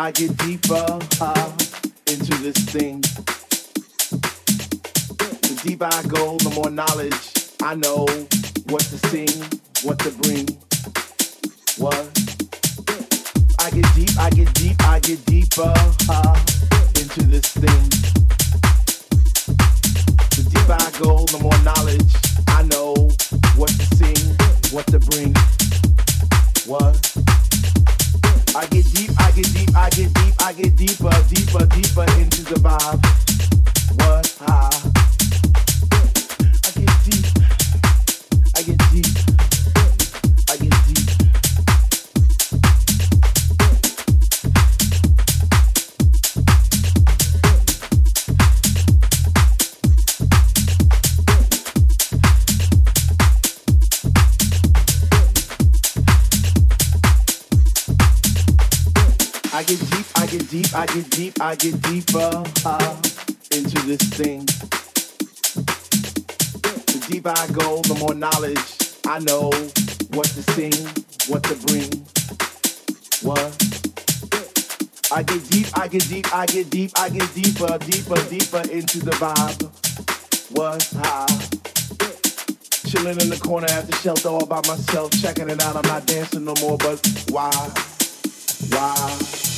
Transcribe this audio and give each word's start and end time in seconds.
I 0.00 0.12
get 0.12 0.34
deep, 0.38 0.59
I 60.72 60.86
get 60.86 61.10
deep, 61.10 61.40
I 61.40 61.56
get 61.56 61.82
deeper 61.82 62.44
uh, 62.64 62.96
into 63.50 63.80
this 63.86 64.00
thing. 64.14 64.46
The 66.86 67.06
deeper 67.10 67.32
I 67.34 67.48
go, 67.48 67.82
the 67.82 67.96
more 67.98 68.14
knowledge 68.14 68.58
I 69.04 69.18
know 69.18 69.50
what 70.14 70.26
to 70.26 70.42
sing, 70.54 70.72
what 71.26 71.42
to 71.44 71.56
bring. 71.66 71.90
What? 73.26 73.50
I 75.10 75.24
get 75.24 75.50
deep, 75.50 75.66
I 75.76 75.88
get 75.88 76.08
deep, 76.08 76.32
I 76.32 76.46
get 76.46 76.70
deep, 76.70 76.92
I 76.96 77.08
get 77.08 77.34
deeper, 77.34 77.78
deeper, 77.78 78.22
deeper 78.30 78.62
into 78.70 79.00
the 79.00 79.10
vibe. 79.18 79.66
What? 80.52 80.88
Ah. 80.98 81.26
Chilling 82.88 83.20
in 83.20 83.28
the 83.28 83.40
corner 83.42 83.66
at 83.70 83.88
the 83.88 83.96
shelter 83.96 84.28
all 84.28 84.46
by 84.46 84.60
myself, 84.68 85.10
checking 85.20 85.50
it 85.50 85.60
out. 85.64 85.74
I'm 85.74 85.82
not 85.88 86.06
dancing 86.06 86.44
no 86.44 86.54
more, 86.60 86.78
but 86.78 87.04
why? 87.28 87.50
Why? 88.70 89.49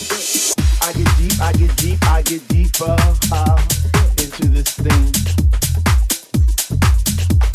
I 0.85 0.93
get 0.95 1.17
deep, 1.17 1.41
I 1.41 1.53
get 1.53 1.77
deep, 1.77 1.99
I 2.09 2.23
get 2.23 2.49
deeper 2.49 2.97
uh, 3.33 3.62
into 4.19 4.49
this 4.49 4.69
thing. 4.75 5.12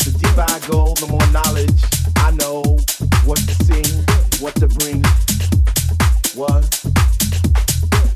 The 0.00 0.16
deeper 0.18 0.46
I 0.48 0.58
go, 0.66 0.94
the 0.94 1.08
more 1.08 1.26
knowledge 1.30 1.78
I 2.16 2.30
know 2.32 2.62
what 3.26 3.36
to 3.36 3.54
sing, 3.64 3.84
what 4.40 4.54
to 4.56 4.68
bring. 4.68 5.02
What? 6.34 6.64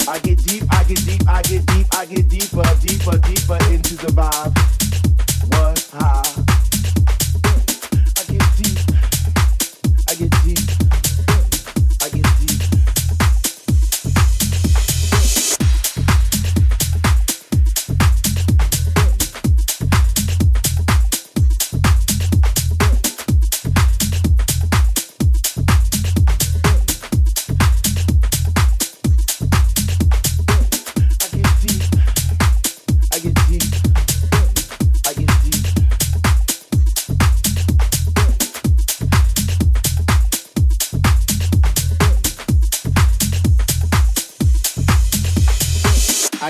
I 0.08 0.18
get 0.20 0.38
deep, 0.44 0.64
I 0.70 0.82
get 0.84 1.04
deep, 1.04 1.28
I 1.28 1.42
get 1.42 1.66
deep, 1.66 1.86
I 1.92 2.06
get 2.06 2.28
deeper, 2.30 2.62
deeper, 2.80 3.18
deeper 3.18 3.58
into 3.70 3.96
the 3.96 4.12
vibe. 4.16 4.56
What? 5.52 5.90
Ah. 5.92 6.41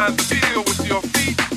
find 0.00 0.20
feel 0.22 0.62
with 0.64 0.86
your 0.88 1.02
feet. 1.02 1.49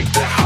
break 0.00 0.12
down. 0.14 0.39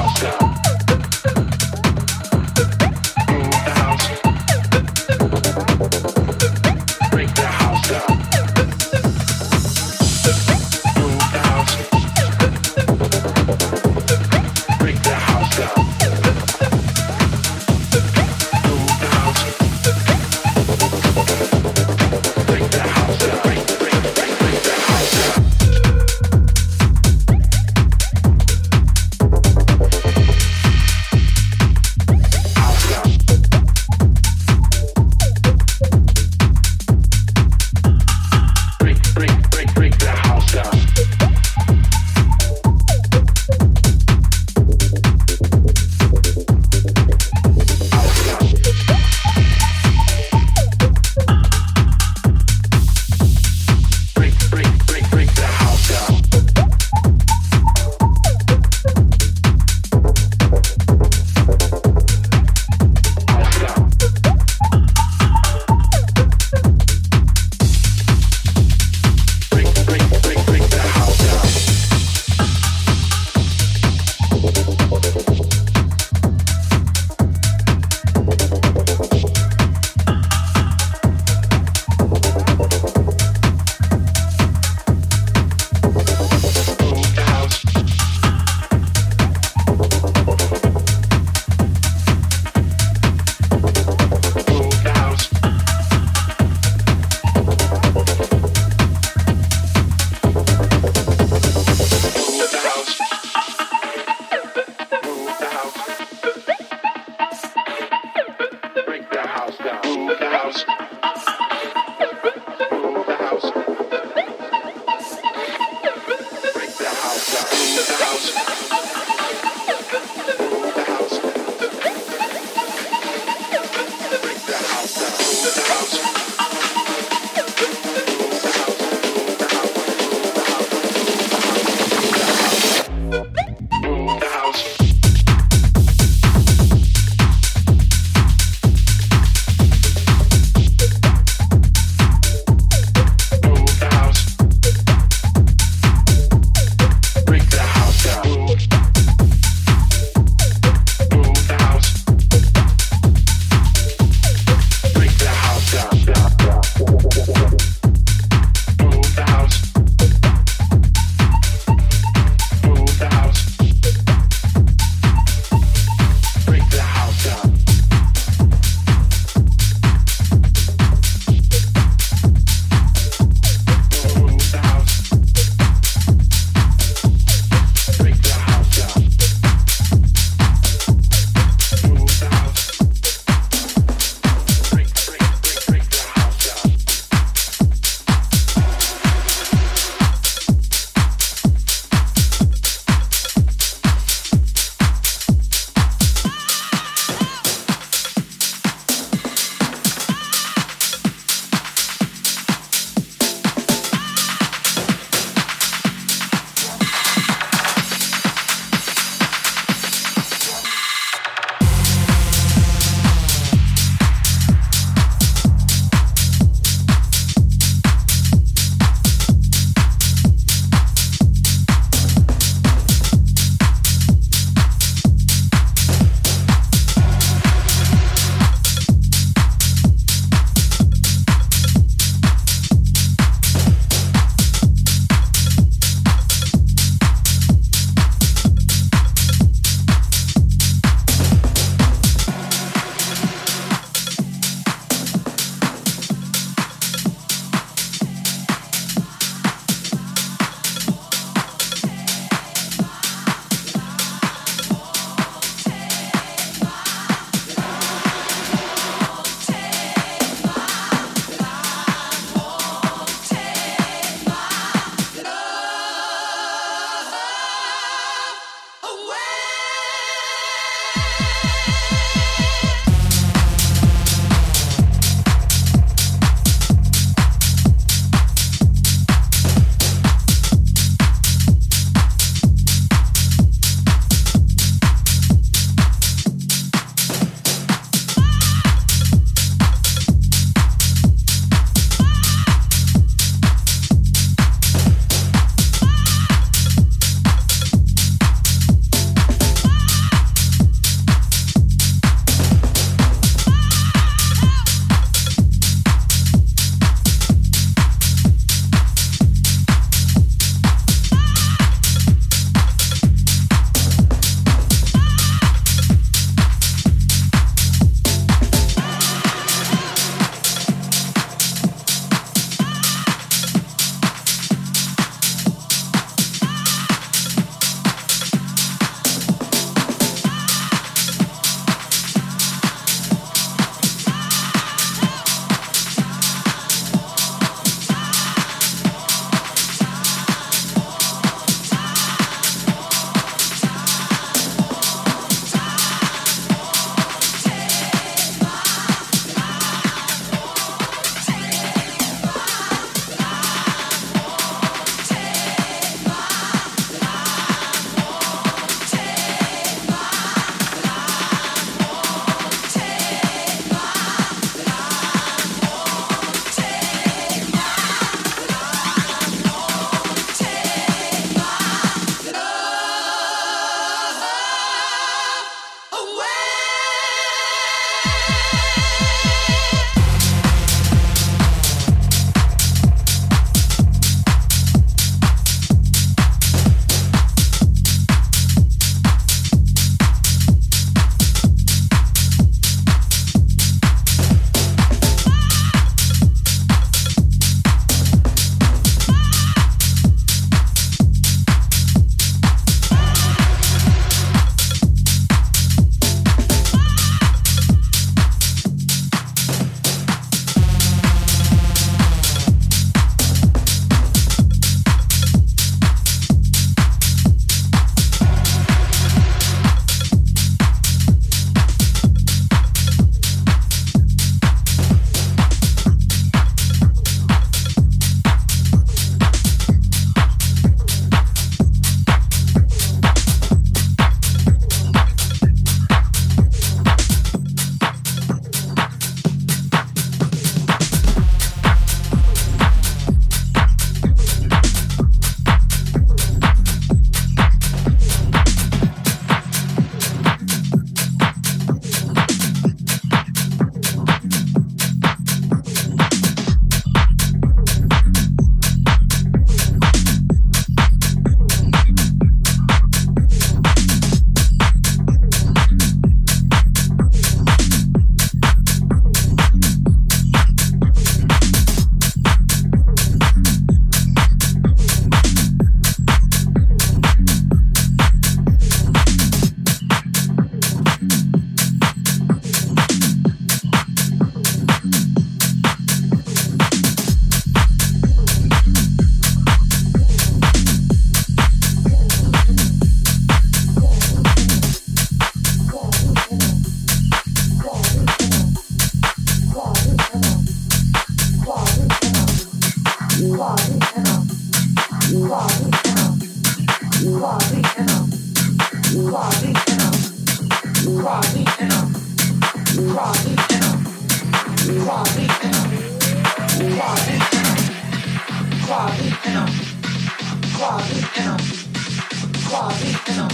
quasi 522.54 522.98
che 523.02 523.12
no, 523.14 523.26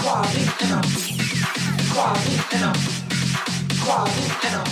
quasi 0.00 0.52
che 0.56 0.66
no, 0.68 0.80
quasi 1.92 2.44
che 2.48 2.56
no, 2.56 2.70
quasi 3.84 4.34
che 4.38 4.48
no, 4.48 4.62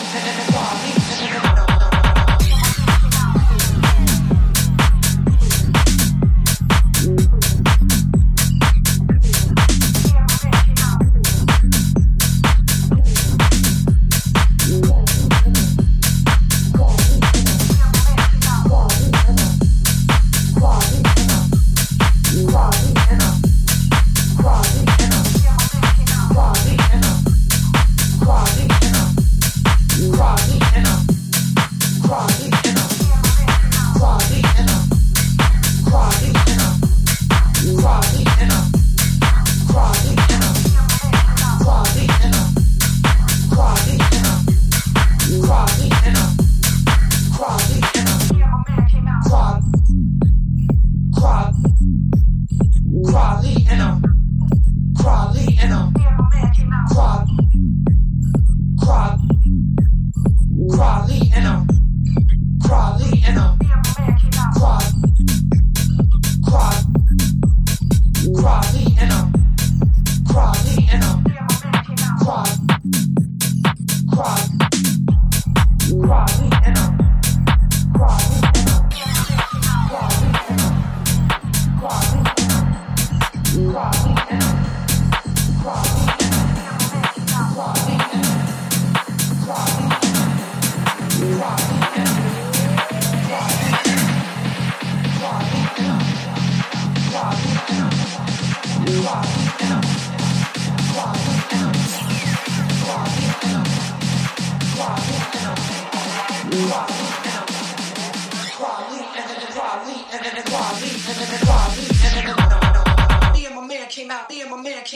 quasi, 0.52 1.28
quasi, 1.32 1.73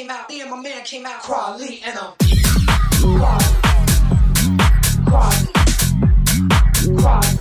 came 0.08 0.16
out, 0.16 0.30
me 0.30 0.42
and 0.42 0.50
my 0.50 0.62
man 0.62 0.84
came 0.86 1.06
out, 1.06 1.22
Crawley 1.22 1.82
and 1.84 2.00
I'm 2.00 2.14
Crawley, 3.18 3.46
Crawley, 5.06 5.48
Crawley. 6.98 7.37